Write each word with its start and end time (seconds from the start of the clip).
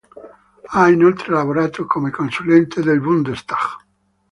Ha 0.65 0.89
inoltre 0.89 1.31
lavorato 1.31 1.85
come 1.85 2.09
consulente 2.09 2.81
del 2.81 2.99
Bundestag. 2.99 3.59